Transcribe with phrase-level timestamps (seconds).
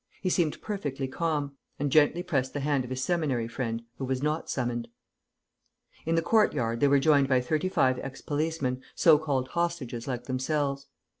[0.23, 4.23] He seemed perfectly calm, and gently pressed the hand of his Seminary friend who was
[4.23, 4.87] not summoned.
[6.07, 10.23] In the courtyard they were joined by thirty five ex policemen, so called hostages like
[10.23, 10.87] themselves.